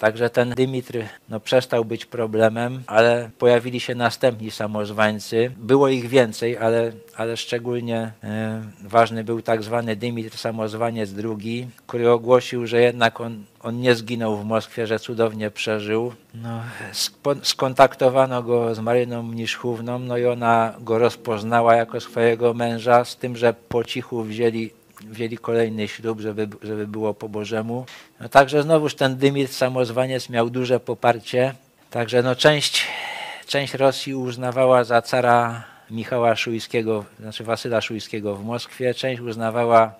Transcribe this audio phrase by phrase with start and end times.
[0.00, 0.98] Także ten Dymitr
[1.28, 5.52] no, przestał być problemem, ale pojawili się następni samozwańcy.
[5.56, 12.10] Było ich więcej, ale, ale szczególnie e, ważny był tak zwany Dymitr Samozwaniec II, który
[12.10, 16.12] ogłosił, że jednak on, on nie zginął w Moskwie, że cudownie przeżył.
[16.34, 16.60] No,
[17.42, 23.36] skontaktowano go z Maryną Mniszchówną, no i ona go rozpoznała jako swojego męża, z tym,
[23.36, 24.70] że po cichu wzięli
[25.00, 27.86] wzięli kolejny ślub, żeby, żeby było po Bożemu.
[28.20, 31.54] No także znowuż ten Dymitr Samozwaniec miał duże poparcie.
[31.90, 32.86] Także no część,
[33.46, 39.94] część Rosji uznawała za cara Michała Szujskiego, znaczy Wasyla Szujskiego w Moskwie, część uznawała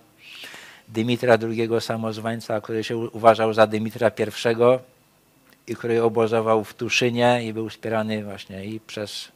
[0.87, 4.21] Dymitra II Samozwańca, który się uważał za Dymitra I
[5.67, 9.31] i który obozował w Tuszynie i był wspierany właśnie i przez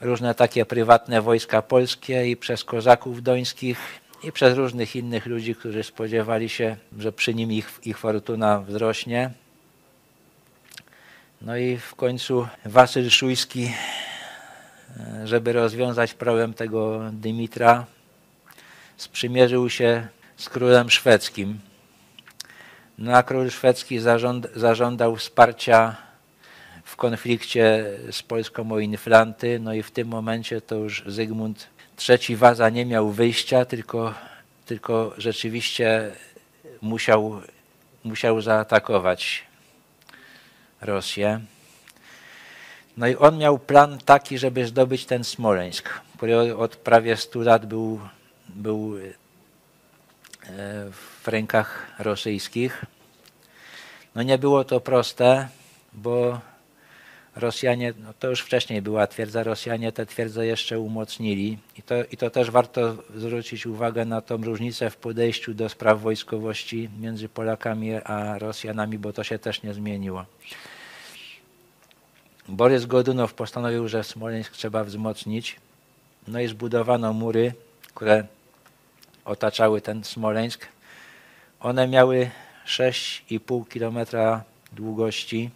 [0.00, 3.78] różne takie prywatne wojska polskie i przez kozaków dońskich
[4.22, 9.30] i przez różnych innych ludzi, którzy spodziewali się, że przy nim ich, ich fortuna wzrośnie.
[11.42, 13.72] No i w końcu Wasyl Szujski,
[15.24, 17.86] żeby rozwiązać problem tego Dymitra,
[18.96, 21.60] sprzymierzył się z królem szwedzkim.
[22.98, 25.96] No a król szwedzki zażąd, zażądał wsparcia
[26.84, 31.68] w konflikcie z Polską o Inflanty, no i w tym momencie to już Zygmunt
[31.98, 34.14] Trzeci Waza nie miał wyjścia, tylko,
[34.66, 36.12] tylko rzeczywiście
[36.82, 37.40] musiał,
[38.04, 39.42] musiał zaatakować
[40.80, 41.40] Rosję.
[42.96, 47.66] No i on miał plan taki, żeby zdobyć ten Smoleńsk, który od prawie 100 lat
[47.66, 48.00] był,
[48.48, 49.00] był e,
[50.90, 52.84] w rękach rosyjskich.
[54.14, 55.48] No nie było to proste,
[55.92, 56.40] bo
[57.38, 62.16] Rosjanie, no to już wcześniej była twierdza, Rosjanie tę twierdzę jeszcze umocnili i to, i
[62.16, 67.94] to też warto zwrócić uwagę na tą różnicę w podejściu do spraw wojskowości między Polakami
[67.94, 70.24] a Rosjanami, bo to się też nie zmieniło.
[72.48, 75.56] Borys Godunow postanowił, że Smoleńsk trzeba wzmocnić,
[76.28, 77.52] no i zbudowano mury,
[77.94, 78.26] które
[79.24, 80.66] otaczały ten Smoleńsk.
[81.60, 82.30] One miały
[82.66, 85.50] 6,5 kilometra długości,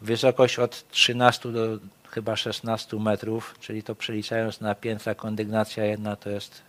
[0.00, 1.78] Wysokość od 13 do
[2.10, 6.62] chyba 16 metrów, czyli to przeliczając na piętra, kondygnacja jedna to jest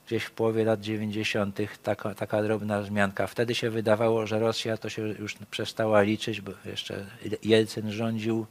[0.07, 1.59] gdzieś w połowie lat 90.
[1.83, 3.27] Taka, taka drobna wzmianka.
[3.27, 7.05] Wtedy się wydawało, że Rosja to się już przestała liczyć, bo jeszcze
[7.43, 8.45] Jelcyn rządził.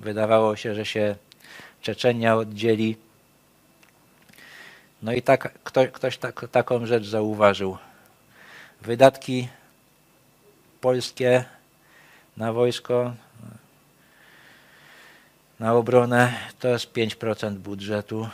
[0.00, 1.16] Wydawało się, że się
[1.82, 2.96] Czeczenia oddzieli.
[5.02, 7.78] No i tak, ktoś, ktoś tak, taką rzecz zauważył.
[8.82, 9.48] Wydatki
[10.80, 11.44] polskie
[12.36, 13.14] na wojsko,
[15.60, 18.28] na obronę to jest 5% budżetu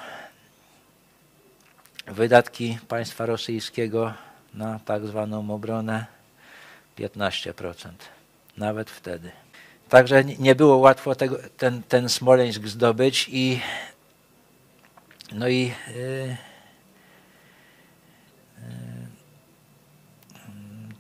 [2.13, 4.15] wydatki państwa rosyjskiego
[4.55, 6.07] na tak zwaną obronę
[6.99, 7.91] 15%.
[8.57, 9.31] Nawet wtedy.
[9.89, 13.61] Także nie było łatwo tego, ten, ten Smoleńsk zdobyć i
[15.33, 16.37] no i yy,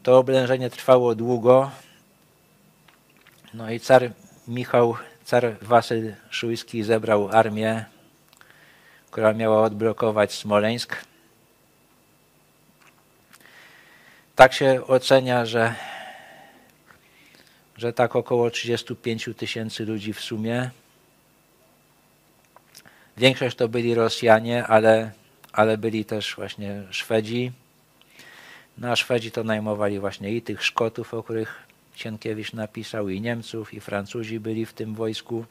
[0.03, 1.71] to oblężenie trwało długo.
[3.55, 4.11] No i car
[4.49, 7.85] Michał, car Wasyl Szujski zebrał armię
[9.13, 10.97] która miała odblokować Smoleńsk.
[14.37, 15.75] Tak się ocenia, że,
[17.77, 20.71] że tak około 35 tysięcy ludzi w sumie.
[23.17, 25.11] Większość to byli Rosjanie, ale,
[25.53, 27.53] ale byli też właśnie Szwedzi.
[28.79, 33.75] No a Szwedzi to najmowali właśnie i tych Szkotów, o których Sienkiewicz napisał, i Niemców,
[33.75, 35.45] i Francuzi byli w tym wojsku.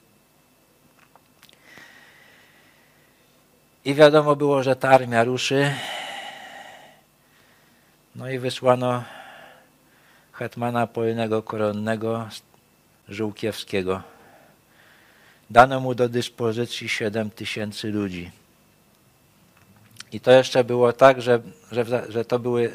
[3.86, 5.74] I wiadomo było, że ta armia ruszy.
[8.16, 9.04] No i wysłano
[10.32, 12.30] hetmana polnego koronnego
[13.10, 14.02] Żółkiewskiego.
[15.50, 18.32] Dano mu do dyspozycji 7 tysięcy ludzi.
[20.12, 21.42] I to jeszcze było tak, że,
[21.72, 22.72] że, że to były,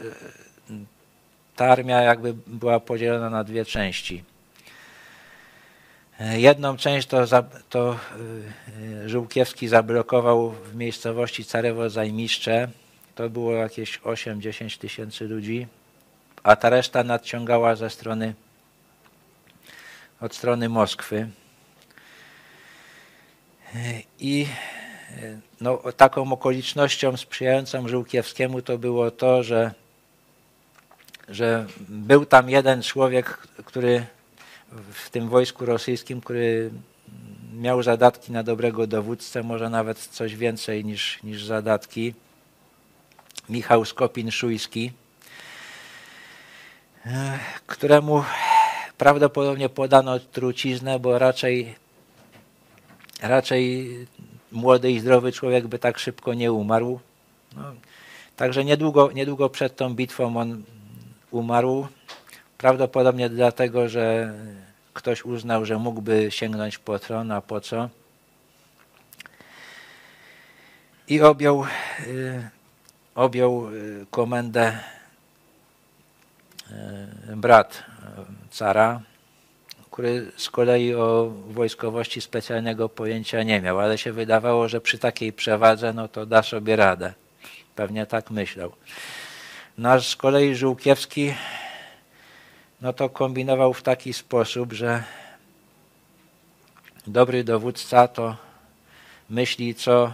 [1.56, 4.24] ta armia jakby była podzielona na dwie części.
[6.20, 7.24] Jedną część to,
[7.70, 7.98] to
[9.06, 12.68] Żółkiewski zablokował w miejscowości Carewo Zajmiszcze.
[13.14, 15.66] To było jakieś 8-10 tysięcy ludzi,
[16.42, 18.34] a ta reszta nadciągała ze strony
[20.20, 21.28] od strony Moskwy.
[24.18, 24.46] I
[25.60, 29.74] no, taką okolicznością sprzyjającą Żółkiewskiemu to było to, że,
[31.28, 34.06] że był tam jeden człowiek, który
[34.92, 36.70] w tym wojsku rosyjskim, który
[37.54, 42.14] miał zadatki na dobrego dowódcę, może nawet coś więcej niż, niż zadatki.
[43.48, 44.90] Michał Skopin-Szujski,
[47.66, 48.24] któremu
[48.98, 51.74] prawdopodobnie podano truciznę, bo raczej,
[53.22, 53.90] raczej
[54.52, 57.00] młody i zdrowy człowiek by tak szybko nie umarł.
[57.56, 57.62] No,
[58.36, 60.62] także niedługo, niedługo przed tą bitwą on
[61.30, 61.86] umarł.
[62.58, 64.34] Prawdopodobnie dlatego, że
[64.96, 67.88] ktoś uznał, że mógłby sięgnąć po tron, a po co?
[71.08, 71.64] I objął,
[72.06, 72.48] y,
[73.14, 74.78] objął y, komendę
[77.30, 77.82] y, brat
[78.50, 79.00] cara,
[79.90, 85.32] który z kolei o wojskowości specjalnego pojęcia nie miał, ale się wydawało, że przy takiej
[85.32, 87.12] przewadze no to da sobie radę.
[87.74, 88.72] Pewnie tak myślał.
[89.78, 91.34] Nasz z kolei Żółkiewski
[92.80, 95.04] no to kombinował w taki sposób, że
[97.06, 98.36] dobry dowódca to
[99.30, 100.12] myśli, co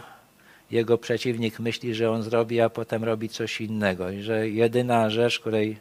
[0.70, 4.10] jego przeciwnik myśli, że on zrobi, a potem robi coś innego.
[4.10, 5.76] I że jedyna rzecz, której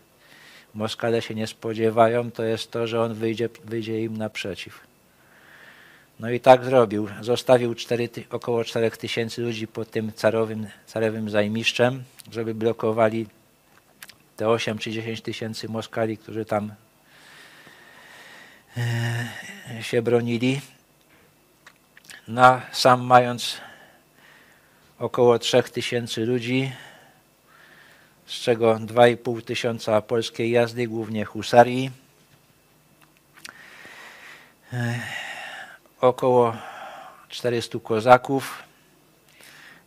[0.73, 4.79] Moskale się nie spodziewają, to jest to, że on wyjdzie, wyjdzie im naprzeciw.
[6.19, 7.07] No i tak zrobił.
[7.21, 13.27] Zostawił 4, około 4 tysięcy ludzi pod tym carowym, carowym zajmiszczem, żeby blokowali
[14.41, 16.73] te 8 czy 10 tysięcy Moskali, którzy tam
[18.77, 20.61] e, się bronili.
[22.27, 23.57] No, sam mając
[24.99, 26.71] około 3 tysięcy ludzi,
[28.25, 31.91] z czego 2,5 tysiąca polskiej jazdy, głównie husarii.
[34.73, 34.99] E,
[35.99, 36.55] około
[37.29, 38.63] 400 kozaków,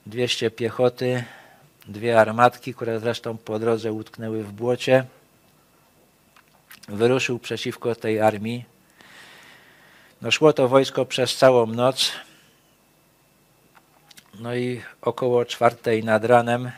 [0.06, 1.24] 200 piechoty,
[1.88, 5.04] dwie armatki, które zresztą po drodze utknęły w błocie.
[6.88, 8.64] Wyruszył przeciwko tej armii.
[10.22, 12.12] No szło to wojsko przez całą noc.
[14.40, 16.70] No i około czwartej nad ranem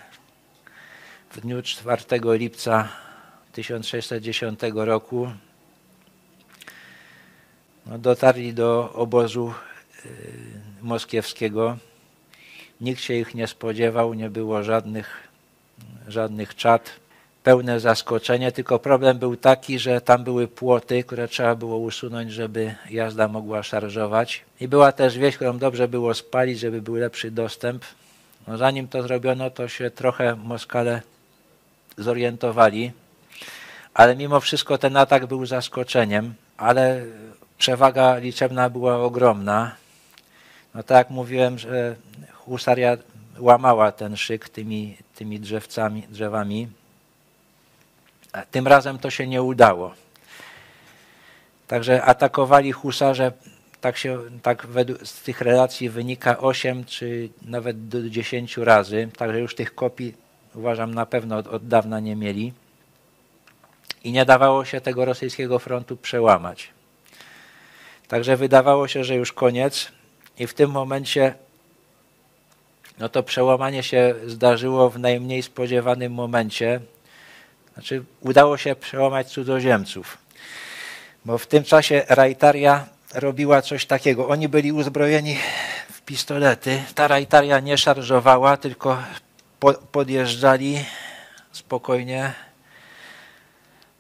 [1.31, 2.89] w dniu 4 lipca
[3.53, 5.33] 1610 roku
[7.87, 9.55] no, dotarli do obozu
[10.07, 10.09] y,
[10.83, 11.77] moskiewskiego.
[12.81, 15.29] Nikt się ich nie spodziewał, nie było żadnych,
[16.09, 16.91] żadnych czat.
[17.43, 22.75] Pełne zaskoczenie, tylko problem był taki, że tam były płoty, które trzeba było usunąć, żeby
[22.91, 24.45] jazda mogła szarżować.
[24.61, 27.85] I była też wieś, którą dobrze było spalić, żeby był lepszy dostęp.
[28.49, 31.03] No, zanim to zrobiono, to się trochę Moskale
[31.99, 32.93] zorientowali,
[33.95, 37.05] ale mimo wszystko ten atak był zaskoczeniem, ale
[37.59, 39.77] przewaga liczebna była ogromna.
[40.75, 41.97] No tak jak mówiłem, że
[42.47, 42.97] husaria
[43.39, 46.69] łamała ten szyk tymi, tymi drzewcami, drzewami.
[48.51, 49.95] Tym razem to się nie udało.
[51.67, 53.33] Także atakowali husarze,
[53.81, 59.41] tak, się, tak według, z tych relacji wynika 8 czy nawet do 10 razy, także
[59.41, 60.15] już tych kopii
[60.55, 62.53] uważam na pewno od, od dawna nie mieli.
[64.05, 66.71] I nie dawało się tego rosyjskiego frontu przełamać.
[68.09, 69.93] Także wydawało się, że już koniec
[70.39, 71.35] i w tym momencie
[72.99, 76.81] no to przełamanie się zdarzyło w najmniej spodziewanym momencie.
[77.75, 80.19] Znaczy udało się przełamać cudzoziemców.
[81.25, 84.29] Bo w tym czasie Rajtaria robiła coś takiego.
[84.29, 85.37] Oni byli uzbrojeni
[85.93, 86.83] w pistolety.
[86.95, 89.03] Ta Rajtaria nie szarżowała, tylko
[89.93, 90.85] podjeżdżali
[91.53, 92.33] spokojnie,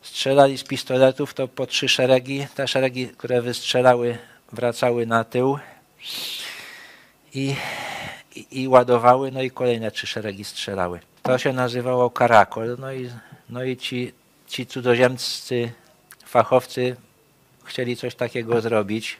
[0.03, 2.47] strzelali z pistoletów, to po trzy szeregi.
[2.55, 4.19] Te szeregi, które wystrzelały,
[4.53, 5.59] wracały na tył
[7.35, 7.55] i,
[8.37, 11.01] i, ładowały, no i kolejne trzy szeregi strzelały.
[11.23, 12.77] To się nazywało karakol.
[12.79, 13.11] No i,
[13.49, 14.13] no i ci,
[14.47, 15.73] ci cudzoziemscy
[16.27, 16.97] fachowcy
[17.65, 19.17] chcieli coś takiego zrobić.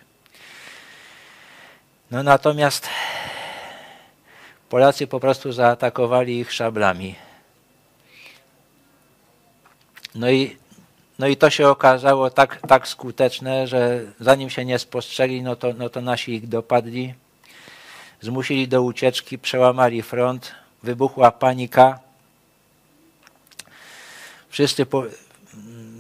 [2.11, 2.89] No natomiast
[4.69, 7.15] Polacy po prostu zaatakowali ich szablami.
[10.15, 10.57] No i,
[11.19, 15.73] no i to się okazało tak, tak skuteczne, że zanim się nie spostrzegli, no to,
[15.73, 17.15] no to nasi ich dopadli,
[18.27, 21.99] zmusili do ucieczki, przełamali front, wybuchła panika.
[24.49, 25.05] Wszyscy po,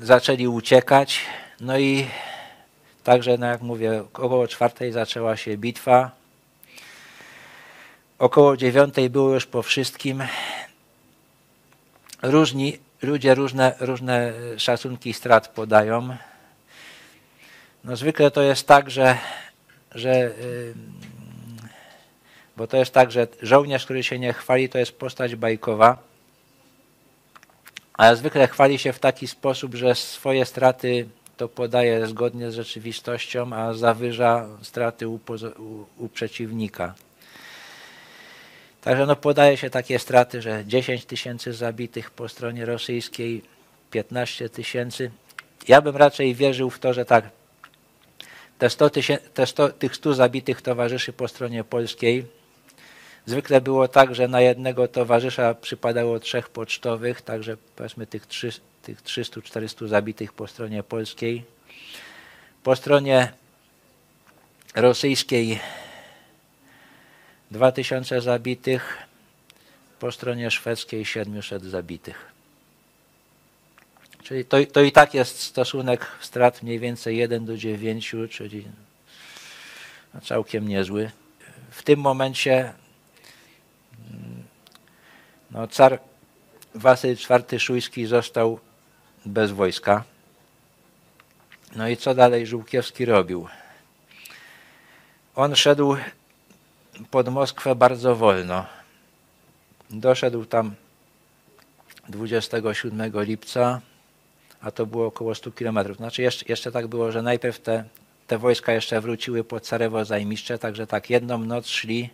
[0.01, 1.21] zaczęli uciekać,
[1.61, 2.07] no i
[3.07, 6.11] Także, no jak mówię, około czwartej zaczęła się bitwa.
[8.19, 10.23] Około dziewiątej było już po wszystkim.
[12.23, 16.17] Różni ludzie różne, różne szacunki strat podają.
[17.85, 19.19] No zwykle to jest tak, że,
[19.95, 20.31] że
[22.57, 25.99] bo to jest tak, że żołnierz, który się nie chwali, to jest postać bajkowa,
[27.95, 33.53] ale zwykle chwali się w taki sposób, że swoje straty to podaje zgodnie z rzeczywistością,
[33.53, 36.95] a zawyża straty u, u, u przeciwnika.
[38.81, 43.43] Także no podaje się takie straty, że 10 tysięcy zabitych po stronie rosyjskiej,
[43.91, 45.11] 15 tysięcy.
[45.69, 47.31] Ja bym raczej wierzył w to, że tak,
[48.59, 48.91] te 100
[49.35, 52.27] te 100, tych 100 zabitych towarzyszy po stronie polskiej,
[53.27, 58.27] zwykle było tak, że na jednego towarzysza przypadało trzech pocztowych, także powiedzmy tych,
[58.83, 61.45] tych 300-400 zabitych po stronie polskiej.
[62.63, 63.33] Po stronie
[64.75, 65.61] rosyjskiej
[67.51, 68.99] 2000 zabitych,
[69.99, 72.37] po stronie szwedzkiej 700 zabitych.
[74.23, 78.65] Czyli to, to i tak jest stosunek strat mniej więcej 1 do 9, czyli
[80.15, 81.11] no całkiem niezły.
[81.71, 82.73] W tym momencie
[85.57, 86.01] no, car
[86.75, 88.61] Wasyl IV Szujski został
[89.27, 90.05] bez wojska.
[91.77, 93.47] No i co dalej Żółkiewski robił?
[95.35, 95.97] On szedł
[97.11, 98.67] pod Moskwę bardzo wolno.
[99.91, 100.75] Doszedł tam
[102.09, 103.81] 27 lipca,
[104.61, 105.97] a to było około 100 kilometrów.
[105.97, 107.85] Znaczy jeszcze, jeszcze tak było, że najpierw te,
[108.27, 112.11] te wojska jeszcze wróciły pod Carewo Zajmiszcze, także tak jedną noc szli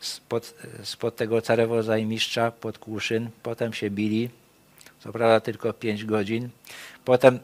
[0.00, 4.30] spod, spod tego Carewo Zajmiszcza pod Kłuszyn, potem się bili,
[5.00, 6.48] co prawda tylko 5 godzin,
[7.04, 7.38] potem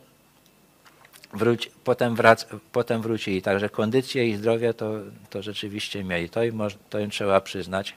[1.32, 3.42] wróci, potem, wrac, potem wrócili.
[3.42, 4.92] Także kondycję i zdrowie to,
[5.30, 6.28] to rzeczywiście mieli.
[6.28, 7.94] To im, to im trzeba przyznać.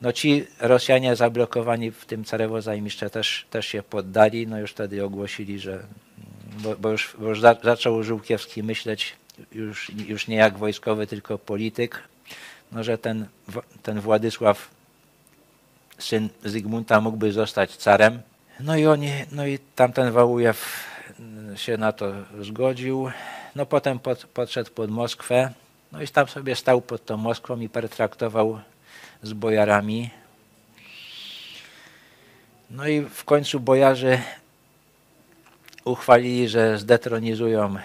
[0.00, 4.46] No ci Rosjanie zablokowani w tym Carewo Zajmiszcze też, też się poddali.
[4.46, 5.86] No już wtedy ogłosili, że
[6.58, 9.16] bo, bo już, bo już za, zaczął Żółkiewski myśleć
[9.52, 12.02] już, już nie jak wojskowy, tylko polityk,
[12.72, 13.26] no, że ten,
[13.82, 14.70] ten Władysław,
[15.98, 18.22] syn Zygmunta, mógłby zostać carem.
[18.60, 20.86] No i oni, no i tamten Wałujew
[21.56, 23.10] się na to zgodził.
[23.56, 25.52] No potem pod, podszedł pod Moskwę,
[25.92, 28.60] no i tam sobie stał pod tą Moskwą i pertraktował
[29.22, 30.10] z bojarami.
[32.70, 34.18] No i w końcu bojarzy
[35.84, 37.76] uchwalili, że zdetronizują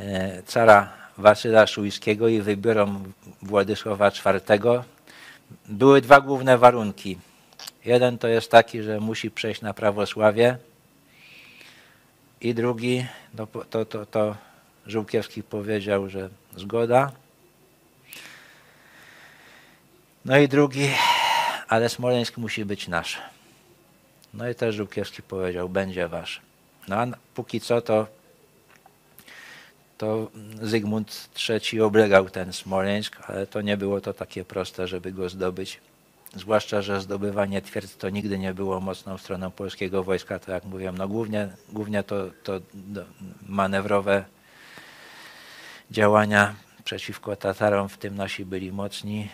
[0.00, 3.04] e, cara Wasyla Szujskiego i wybiorą
[3.42, 4.82] Władysława IV.
[5.68, 7.18] Były dwa główne warunki.
[7.84, 10.58] Jeden to jest taki, że musi przejść na prawosławie,
[12.40, 14.36] i drugi, no, to, to, to
[14.86, 17.12] Żółkiewski powiedział, że zgoda.
[20.24, 20.90] No i drugi,
[21.68, 23.18] ale Smoleńsk musi być nasz.
[24.34, 26.40] No i też Żółkiewski powiedział, będzie wasz.
[26.88, 28.06] No a póki co to,
[29.98, 30.30] to
[30.62, 35.80] Zygmunt III oblegał ten Smoleńsk, ale to nie było to takie proste, żeby go zdobyć.
[36.34, 40.98] Zwłaszcza, że zdobywanie twierdz to nigdy nie było mocną stroną polskiego wojska, to jak mówiłem,
[40.98, 42.60] no głównie, głównie to, to
[43.48, 44.24] manewrowe
[45.90, 49.28] działania przeciwko Tatarom, w tym nasi byli mocni.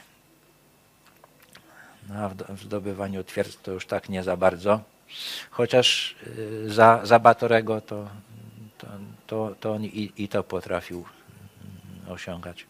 [2.09, 4.81] No, a w zdobywaniu twierdz to już tak nie za bardzo.
[5.51, 8.09] Chociaż y, za, za Batorego to,
[8.79, 8.87] to,
[9.27, 11.05] to, to on i, i to potrafił
[12.09, 12.67] osiągać.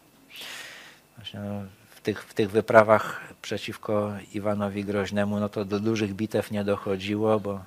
[1.17, 1.63] Właśnie, no,
[2.05, 7.63] tych, w tych wyprawach przeciwko Iwanowi Groźnemu, no to do dużych bitew nie dochodziło, bo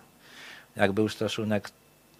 [0.76, 1.70] jak był stosunek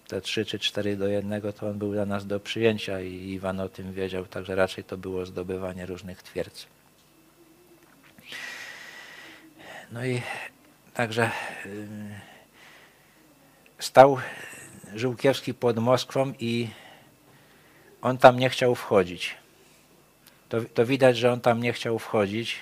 [0.07, 3.59] te 3 czy 4 do 1, to on był dla nas do przyjęcia i Iwan
[3.59, 6.67] o tym wiedział, także raczej to było zdobywanie różnych twierdz.
[9.91, 10.21] No i
[10.93, 11.31] także
[11.65, 11.87] y,
[13.79, 14.17] stał
[14.95, 16.69] Żółkiewski pod Moskwą i
[18.01, 19.35] on tam nie chciał wchodzić
[20.49, 22.55] to, to widać, że on tam nie chciał wchodzić,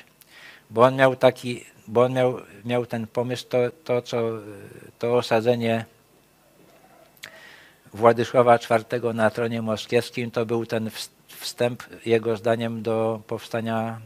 [0.70, 4.32] bo on miał taki, bo on miał, miał ten pomysł, to, to, co,
[5.00, 5.86] to osadzenie
[7.94, 10.90] Władysława IV na tronie moskiewskim, to był ten
[11.28, 14.02] wstęp, jego zdaniem, do powstania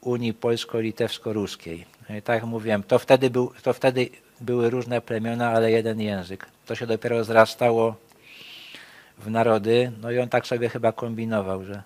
[0.00, 1.84] Unii Polsko-Litewsko-Ruskiej.
[2.08, 4.08] No tak jak mówiłem, to wtedy, był, to wtedy
[4.40, 6.46] były różne plemiona, ale jeden język.
[6.70, 7.96] To się dopiero zrastało
[9.18, 11.82] w narody, no i on tak sobie chyba kombinował, że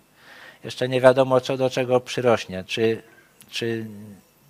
[0.64, 2.64] jeszcze nie wiadomo, co do czego przyrośnie.
[2.66, 3.02] Czy,
[3.50, 3.86] czy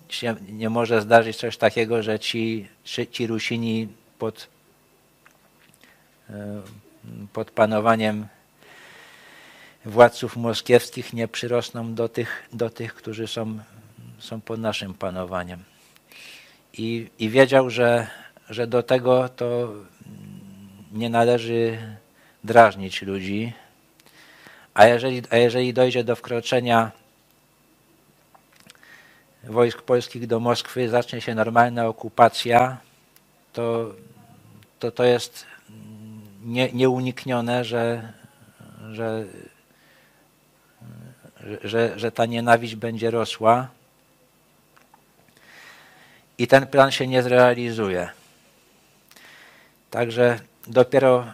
[0.09, 2.67] się nie może zdarzyć coś takiego, że ci,
[3.11, 3.87] ci Rusini
[4.19, 4.47] pod
[6.29, 6.61] e,
[7.33, 8.27] pod panowaniem
[9.85, 13.59] władców moskiewskich nie przyrosną do tych, do tych którzy są,
[14.19, 15.63] są pod naszym panowaniem.
[16.73, 18.07] I, i wiedział, że,
[18.49, 19.73] że do tego to
[20.95, 21.77] nie należy
[22.43, 23.53] drażnić ludzi,
[24.73, 26.91] a jeżeli, a jeżeli dojdzie do wkroczenia
[29.43, 32.77] wojsk polskich do Moskwy, zacznie się normalna okupacja,
[33.53, 33.91] to
[34.79, 35.45] to, to jest
[36.43, 38.13] nie, nieuniknione, że,
[38.91, 39.25] że,
[41.63, 43.67] że, że ta nienawiść będzie rosła
[46.37, 48.09] i ten plan się nie zrealizuje.
[49.91, 51.25] Także dopiero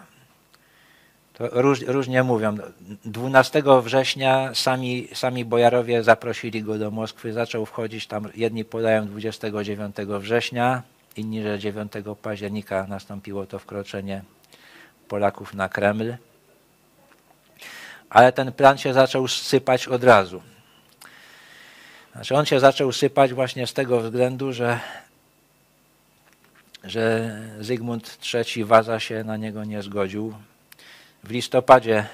[1.40, 2.58] róż, różnie mówią.
[3.06, 9.96] 12 września sami, sami bojarowie zaprosili go do Moskwy, zaczął wchodzić tam, jedni podają 29
[9.96, 10.84] września,
[11.18, 14.24] inni, że 9 października nastąpiło to wkroczenie
[15.08, 16.16] Polaków na Kreml.
[18.10, 20.42] Ale ten plan się zaczął sypać od razu.
[22.14, 24.80] Znaczy on się zaczął sypać właśnie z tego względu, że,
[26.84, 30.34] że Zygmunt III Waza się na niego nie zgodził.
[31.24, 32.06] W listopadzie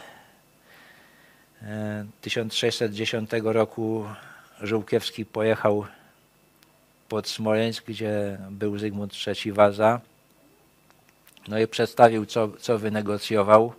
[2.21, 4.05] 1610 e, roku
[4.61, 5.85] Żółkiewski pojechał
[7.09, 10.01] pod Smoleńsk, gdzie był Zygmunt III Waza.
[11.47, 13.73] No i przedstawił, co, co wynegocjował.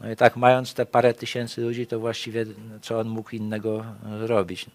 [0.00, 2.46] No i tak mając te parę tysięcy ludzi, to właściwie
[2.80, 3.84] co on mógł innego
[4.26, 4.66] zrobić.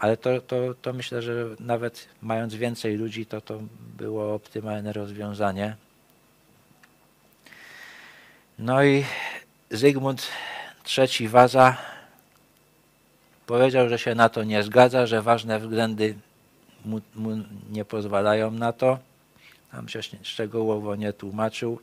[0.00, 3.60] Ale to, to, to myślę, że nawet mając więcej ludzi, to to
[3.96, 5.76] było optymalne rozwiązanie.
[8.58, 9.04] No i
[9.70, 10.26] Zygmunt
[10.98, 11.76] III Waza
[13.46, 16.14] powiedział, że się na to nie zgadza, że ważne względy
[16.84, 17.30] mu, mu
[17.70, 18.98] nie pozwalają na to.
[19.72, 21.80] Tam się szczegółowo nie tłumaczył.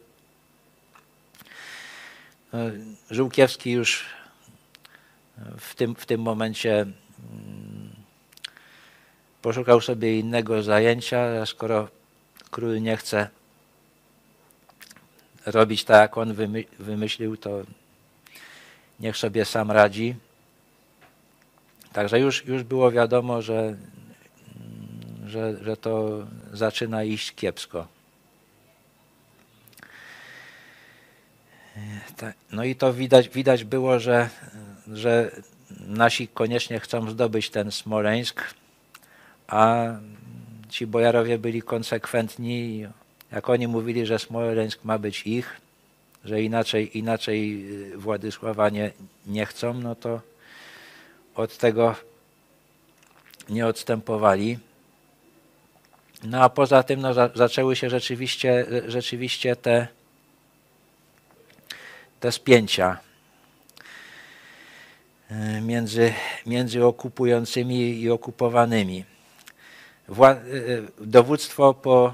[2.54, 2.60] No,
[3.12, 4.06] Żółkiewski już
[5.58, 7.67] w tym, w tym momencie mm,
[9.48, 11.88] poszukał sobie innego zajęcia, skoro
[12.52, 13.30] król nie chce
[15.46, 16.34] robić tak, jak on
[16.80, 17.62] wymyślił, to
[19.00, 20.16] niech sobie sam radzi.
[21.94, 23.78] Także już, już było wiadomo, że,
[25.26, 27.88] że, że to zaczyna iść kiepsko.
[32.52, 34.30] No i to widać, widać było, że,
[34.88, 35.32] że
[35.80, 38.44] nasi koniecznie chcą zdobyć ten Smoleńsk,
[39.48, 39.88] a
[40.70, 42.88] ci bojarowie byli konsekwentni.
[43.32, 45.62] Jak oni mówili, że Smoleńsk ma być ich,
[46.26, 48.92] że inaczej, inaczej Władysława nie,
[49.26, 50.22] nie chcą, no to
[51.36, 51.96] od tego
[53.50, 54.60] nie odstępowali.
[56.24, 59.88] No a poza tym no, za, zaczęły się rzeczywiście, rzeczywiście te,
[62.20, 62.98] te spięcia
[65.30, 66.14] e, między,
[66.46, 69.17] między okupującymi i okupowanymi.
[70.08, 70.38] Wła e,
[71.02, 72.14] dowództwo po,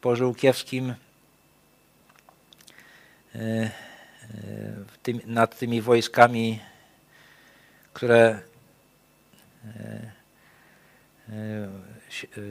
[0.00, 0.94] po Żółkiewskim
[3.34, 3.70] e,
[5.02, 6.60] tym, nad tymi wojskami
[7.96, 8.38] które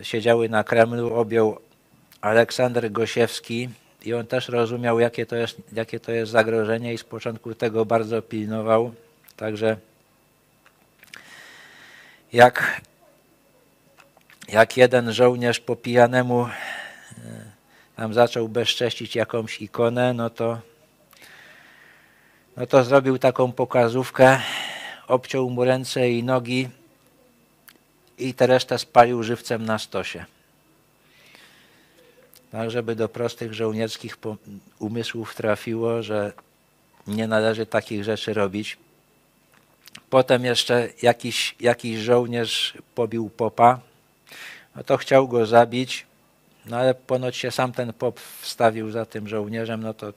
[0.01, 1.59] siedziały na Kremlu, objął
[2.21, 3.69] Aleksander Gosiewski
[4.05, 7.85] i on też rozumiał, jakie to jest, jakie to jest zagrożenie i z początku tego
[7.85, 8.93] bardzo pilnował.
[9.37, 9.77] Także
[12.33, 12.81] jak,
[14.47, 16.49] jak jeden żołnierz po pijanemu e,
[17.95, 20.59] tam zaczął bezcześcić jakąś ikonę, no to,
[22.57, 24.39] no to zrobił taką pokazówkę,
[25.07, 26.69] obciął mu ręce i nogi
[28.17, 30.25] i tę resztę spalił żywcem na stosie.
[32.51, 34.17] Tak, żeby do prostych żołnierskich
[34.79, 36.33] umysłów trafiło, że
[37.07, 38.77] nie należy takich rzeczy robić.
[40.09, 43.79] Potem jeszcze jakiś, jakiś żołnierz pobił popa,
[44.75, 46.05] no to chciał go zabić,
[46.65, 50.13] no ale ponoć się sam ten pop wstawił za tym żołnierzem, no to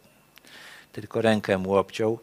[0.93, 2.19] tylko rękę mu obciął.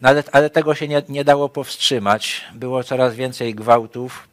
[0.00, 2.44] No ale, ale tego się nie, nie dało powstrzymać.
[2.54, 4.28] Było coraz więcej gwałtów,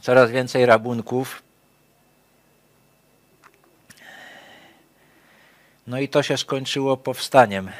[0.00, 1.42] coraz więcej rabunków.
[5.86, 7.72] No i to się skończyło powstaniem e,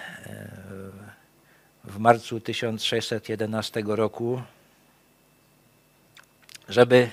[1.85, 4.43] w marcu 1611 roku.
[6.69, 7.11] Żeby,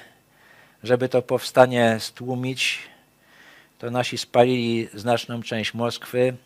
[0.83, 2.79] żeby to powstanie stłumić,
[3.79, 6.37] to nasi spalili znaczną część Moskwy,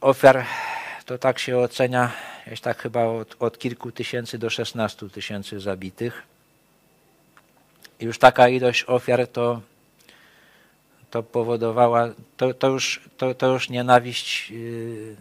[0.00, 0.44] Ofiar
[1.06, 2.12] to tak się ocenia,
[2.46, 6.22] jest tak chyba od, od kilku tysięcy do 16 tysięcy zabitych.
[8.00, 9.60] I już taka ilość ofiar to,
[11.10, 15.16] to powodowała, to, to, już, to, to już nienawiść yy,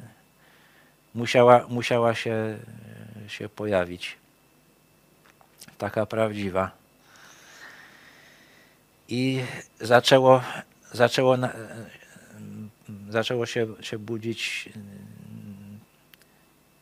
[1.15, 2.57] musiała, musiała się,
[3.27, 4.16] się pojawić.
[5.77, 6.71] Taka prawdziwa.
[9.09, 9.43] I
[9.81, 10.41] zaczęło,
[10.91, 11.37] zaczęło,
[13.09, 14.69] zaczęło się, się budzić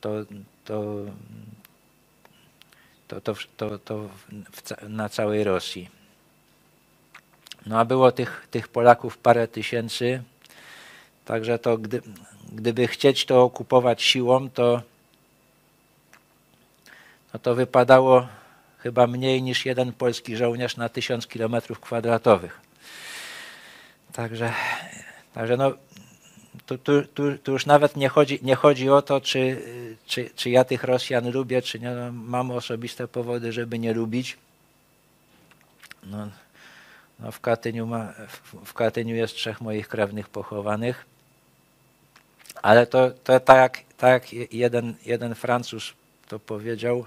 [0.02, 0.10] to,
[0.66, 0.84] to,
[3.08, 4.10] to, to, to, to
[4.90, 5.90] na całej Rosji.
[7.66, 10.24] No a było tych, tych Polaków parę tysięcy,
[11.26, 12.02] także to gdy,
[12.52, 14.82] gdyby chcieć to okupować siłą, to,
[17.34, 18.28] no to wypadało
[18.86, 22.62] chyba mniej niż jeden polski żołnierz na tysiąc kilometrów kwadratowych.
[24.13, 24.54] Także,
[25.34, 25.74] także no,
[26.65, 29.62] tu, tu, tu, tu, już nawet nie chodzi, nie chodzi o to, czy,
[30.06, 31.91] czy, czy ja tych Rosjan lubię, czy nie.
[31.91, 34.38] No, mam osobiste powody, żeby nie lubić.
[36.04, 36.30] No,
[37.19, 41.06] no w, Katyniu ma, w, w Katyniu jest trzech moich krewnych pochowanych.
[42.62, 45.93] Ale to, to tak, tak jeden, jeden Francuz
[46.28, 47.06] to powiedział,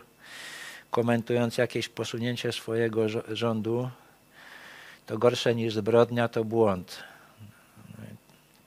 [0.91, 3.91] komentując jakieś posunięcie swojego rządu,
[5.07, 7.03] to gorsze niż zbrodnia to błąd.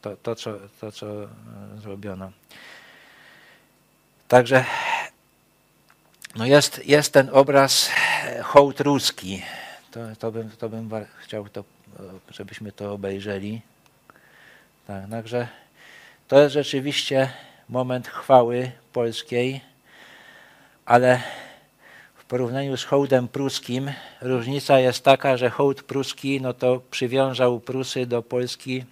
[0.01, 1.07] To, to, co, to co
[1.81, 2.31] zrobiono.
[4.27, 4.65] Także
[6.35, 7.91] no jest, jest ten obraz
[8.43, 9.41] hołd ruski.
[9.91, 11.63] To, to, bym, to bym chciał, to,
[12.31, 13.61] żebyśmy to obejrzeli.
[14.87, 15.47] Tak, także
[16.27, 17.29] to jest rzeczywiście
[17.69, 19.61] moment chwały polskiej,
[20.85, 21.21] ale
[22.31, 23.91] porównaniu z hołdem pruskim
[24.21, 28.85] różnica jest taka, że hołd pruski no to przywiązał Prusy do Polski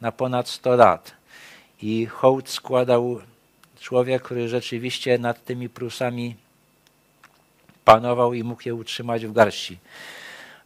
[0.00, 1.12] na ponad 100 lat
[1.82, 3.20] i hołd składał
[3.80, 6.36] człowiek, który rzeczywiście nad tymi Prusami
[7.84, 9.78] panował i mógł je utrzymać w garści.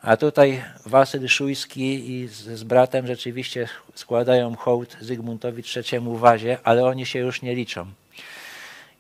[0.03, 6.85] A tutaj Wasyl Szujski i z, z, bratem rzeczywiście składają hołd Zygmuntowi III Wazie, ale
[6.85, 7.87] oni się już nie liczą.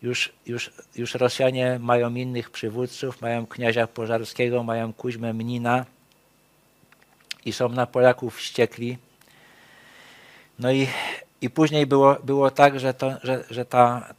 [0.02, 5.86] Już, już, już Rosjanie mają innych przywódców, mają kniazia Pożarskiego, mają Kuźmę Mnina
[7.44, 8.98] i są na Polaków wściekli.
[10.58, 10.88] No i,
[11.40, 14.14] i później było, było tak, że, to, że, że ta,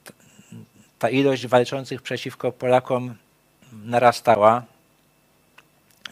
[0.99, 3.15] ta ilość walczących przeciwko Polakom
[3.71, 4.63] narastała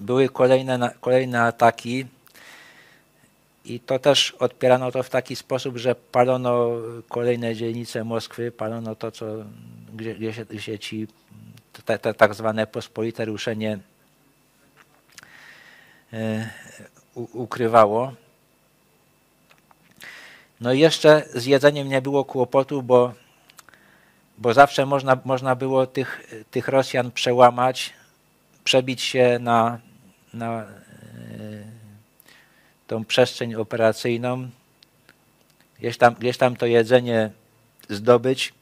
[0.02, 2.06] były kolejne, kolejne ataki
[3.66, 6.70] i to też odpierano to w taki sposób, że palono
[7.10, 9.26] kolejne dzielnice Moskwy, palono to, co,
[9.94, 11.08] gdzie, gdzie, się, gdzie ci
[11.86, 13.80] te, te tak zwane pospolite ruszenie
[16.14, 16.50] e,
[17.16, 18.14] ukrywało.
[20.62, 23.14] No i jeszcze z jedzeniem nie było kłopotu, bo,
[24.38, 27.94] bo zawsze można, można było tych, tych Rosjan przełamać,
[28.64, 29.80] przebić się na,
[30.34, 30.66] na e,
[32.90, 34.50] tą przestrzeń operacyjną,
[35.80, 37.32] gdzieś tam, gdzieś tam to jedzenie
[37.90, 38.54] zdobyć,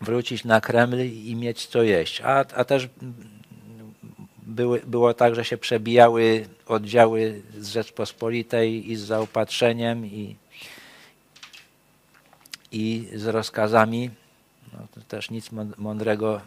[0.00, 2.20] wrócić na Kreml i mieć co jeść.
[2.20, 2.88] A, a też
[4.42, 10.36] były, było tak, że się przebijały oddziały z Rzeczpospolitej i z zaopatrzeniem i,
[12.72, 14.10] i z rozkazami.
[14.72, 16.40] No, to też nic mądrego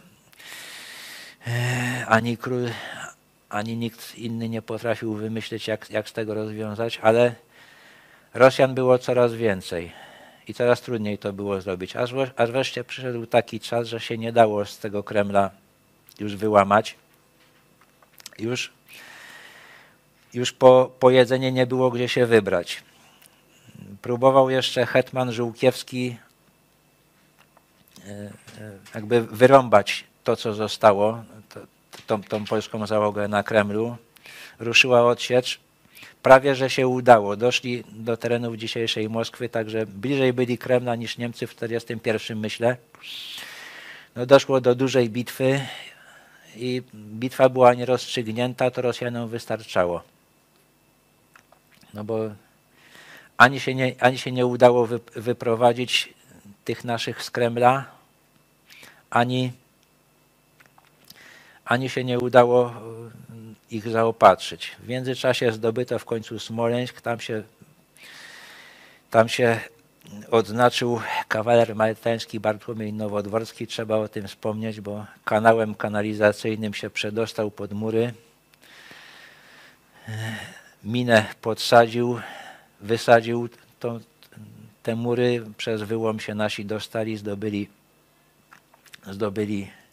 [1.46, 2.68] e, ani król,
[3.56, 7.34] ani nikt inny nie potrafił wymyślić, jak, jak z tego rozwiązać, ale
[8.34, 9.92] Rosjan było coraz więcej
[10.48, 11.96] i coraz trudniej to było zrobić.
[11.96, 15.50] Aż, aż wreszcie przyszedł taki czas, że się nie dało z tego Kremla
[16.20, 16.94] już wyłamać.
[18.38, 18.72] Już,
[20.34, 22.82] już po, po jedzenie nie było gdzie się wybrać.
[24.02, 26.16] Próbował jeszcze hetman Żółkiewski
[28.06, 28.30] e, e,
[28.94, 31.24] jakby wyrąbać to, co zostało
[32.06, 33.96] tą, tą polską załogę na Kremlu.
[34.58, 35.60] Ruszyła odsiecz.
[36.22, 37.36] Prawie, że się udało.
[37.36, 42.76] Doszli do terenów dzisiejszej Moskwy, także bliżej byli Kremla niż Niemcy w 1941, myślę.
[44.16, 45.60] No, doszło do dużej bitwy
[46.56, 50.02] i bitwa była nierozstrzygnięta, to Rosjanom wystarczało.
[51.94, 52.30] No bo
[53.36, 56.14] ani się nie, ani się nie udało wyprowadzić
[56.64, 57.84] tych naszych z Kremla,
[59.10, 59.52] ani
[61.66, 62.72] ani się nie udało e,
[63.70, 64.76] ich zaopatrzyć.
[64.78, 67.42] W międzyczasie zdobyto w końcu Smoleńsk, tam się,
[69.10, 69.60] tam się
[70.30, 73.66] odznaczył kawaler maltański Bartłomiej Nowodworski.
[73.66, 78.14] Trzeba o tym wspomnieć, bo kanałem kanalizacyjnym się przedostał pod mury.
[80.84, 82.20] Minę podsadził,
[82.80, 83.48] wysadził
[83.80, 84.00] tą,
[84.82, 87.68] te mury, przez wyłom się nasi dostali, zdobyli,
[89.06, 89.85] zdobyli E,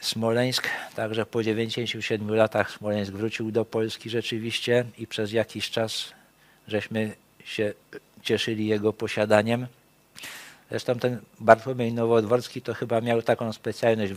[0.00, 0.68] Smoleńsk.
[0.94, 6.12] także po 97 latach Smoleńsk wrócił do Polski rzeczywiście i przez jakiś czas
[6.68, 7.12] żeśmy
[7.44, 7.74] się
[8.22, 9.66] cieszyli jego posiadaniem.
[10.70, 14.12] Zresztą ten Bartłomiej Nowodworski to chyba miał taką specjalność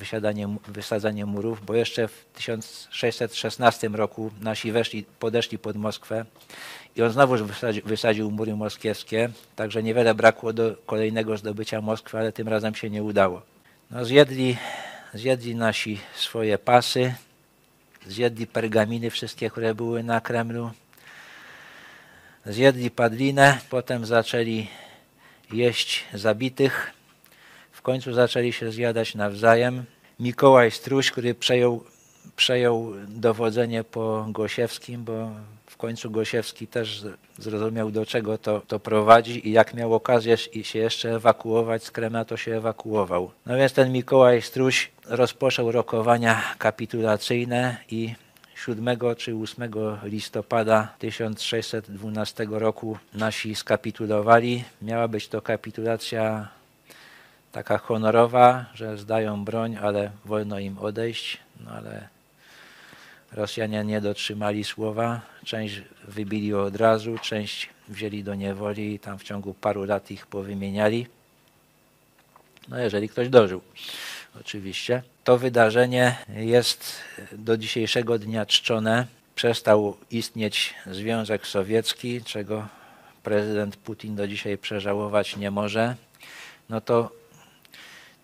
[0.67, 6.25] wysadzanie murów, bo jeszcze w 1616 roku nasi weszli, podeszli pod Moskwę
[6.95, 12.31] i on znowu wysadził, wysadził mury moskiewskie, także niewiele brakło do kolejnego zdobycia Moskwy, ale
[12.31, 13.41] tym razem się nie udało.
[13.91, 14.57] No, zjedli,
[15.13, 17.13] zjedli nasi swoje pasy,
[18.07, 20.71] zjedli pergaminy wszystkie, które były na Kremlu,
[22.45, 24.67] zjedli padlinę, potem zaczęli
[25.51, 26.91] jeść zabitych.
[27.71, 29.85] W końcu zaczęli się zjadać nawzajem.
[30.19, 31.83] Mikołaj Struś, który przejął,
[32.35, 35.31] przejął dowodzenie po Gosiewskim, bo
[35.65, 37.03] w końcu Gosiewski też
[37.37, 42.25] zrozumiał, do czego to, to prowadzi i jak miał okazję się jeszcze ewakuować z Kremla,
[42.25, 43.31] to się ewakuował.
[43.45, 48.15] No więc ten Mikołaj Struś rozpoczął rokowania kapitulacyjne i
[48.65, 49.71] 7 czy 8
[50.03, 54.63] listopada 1612 roku nasi skapitulowali.
[54.81, 56.47] Miała być to kapitulacja
[57.53, 61.37] taka honorowa, że zdają broń, ale wolno im odejść.
[61.65, 62.07] No ale
[63.31, 65.21] Rosjanie nie dotrzymali słowa.
[65.45, 70.27] Część wybili od razu, część wzięli do niewoli i tam w ciągu paru lat ich
[70.27, 71.07] powymieniali.
[72.67, 73.61] No jeżeli ktoś dożył
[74.39, 75.03] oczywiście.
[75.23, 76.93] To wydarzenie jest
[77.31, 79.07] do dzisiejszego dnia czczone.
[79.35, 82.67] Przestał istnieć Związek Sowiecki, czego
[83.23, 85.95] prezydent Putin do dzisiaj przeżałować nie może.
[86.69, 87.11] No to,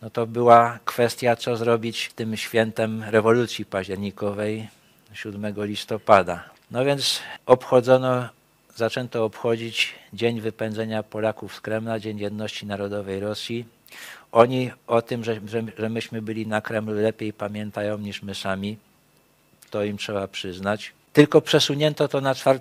[0.02, 4.68] no to była kwestia, co zrobić tym świętem rewolucji październikowej
[5.14, 6.44] 7 listopada.
[6.72, 8.30] No więc obchodzono,
[8.76, 13.66] zaczęto obchodzić Dzień Wypędzenia Polaków z Kremla, Dzień Jedności Narodowej Rosji.
[14.32, 18.78] Oni o tym, że, że, że myśmy byli na Kremlu lepiej pamiętają niż my sami.
[19.70, 20.94] To im trzeba przyznać.
[21.14, 22.60] Tylko przesunięto to na 4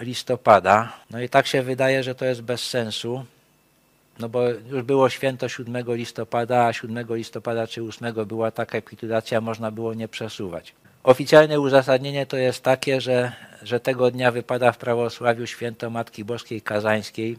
[0.00, 0.92] listopada.
[1.10, 3.24] No i tak się wydaje, że to jest bez sensu.
[4.20, 9.40] No bo już było święto 7 listopada, a 7 listopada czy 8 była taka kapitulacja,
[9.40, 10.74] można było nie przesuwać.
[11.02, 16.62] Oficjalne uzasadnienie to jest takie, że, że tego dnia wypada w prawosławiu święto Matki Boskiej
[16.62, 17.36] Kazańskiej,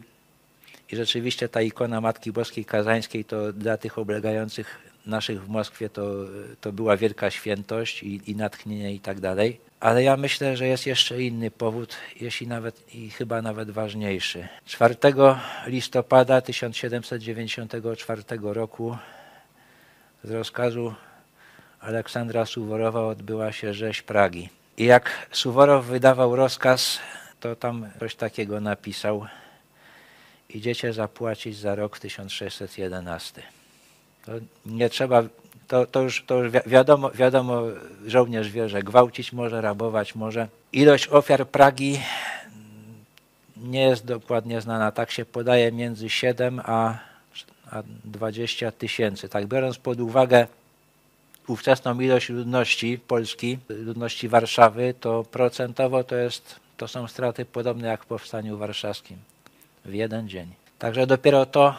[0.92, 6.14] i rzeczywiście ta ikona Matki Boskiej Kazańskiej to dla tych oblegających naszych w Moskwie to,
[6.60, 9.60] to była wielka świętość i, i natchnienie i tak dalej.
[9.82, 14.48] Ale ja myślę, że jest jeszcze inny powód, jeśli nawet i chyba nawet ważniejszy.
[14.66, 14.94] 4
[15.66, 18.96] listopada 1794 roku
[20.24, 20.94] z rozkazu
[21.80, 24.48] Aleksandra Suworowa odbyła się rzeź Pragi.
[24.76, 26.98] I jak Suworow wydawał rozkaz,
[27.40, 29.26] to tam coś takiego napisał
[30.48, 33.42] idziecie zapłacić za rok 1611.
[34.24, 34.32] To
[34.66, 35.22] nie trzeba,
[35.72, 37.62] to, to, już, to już wiadomo, wiadomo,
[38.06, 40.48] żołnierz wie, że gwałcić może, rabować może.
[40.72, 42.00] Ilość ofiar Pragi
[43.56, 44.92] nie jest dokładnie znana.
[44.92, 46.98] Tak się podaje między 7 a,
[47.70, 49.28] a 20 tysięcy.
[49.28, 50.46] Tak biorąc pod uwagę
[51.48, 58.02] ówczesną ilość ludności Polski, ludności Warszawy, to procentowo to, jest, to są straty podobne jak
[58.02, 59.16] w Powstaniu Warszawskim
[59.84, 60.48] w jeden dzień.
[60.78, 61.74] Także dopiero to,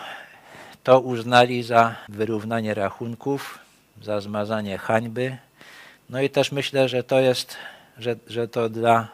[0.84, 3.63] to uznali za wyrównanie rachunków,
[4.04, 5.38] za zmazanie hańby.
[6.10, 7.56] No i też myślę, że to jest,
[7.98, 9.08] że, że to dla,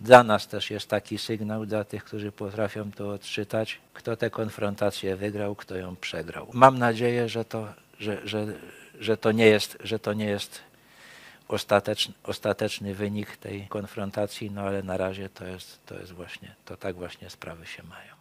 [0.00, 5.16] dla nas też jest taki sygnał, dla tych, którzy potrafią to odczytać, kto tę konfrontację
[5.16, 6.48] wygrał, kto ją przegrał.
[6.52, 8.46] Mam nadzieję, że to, że, że,
[9.00, 10.60] że to nie jest, że to nie jest
[11.48, 16.76] ostateczny, ostateczny wynik tej konfrontacji, no ale na razie to jest, to jest właśnie, to
[16.76, 18.13] tak właśnie sprawy się mają.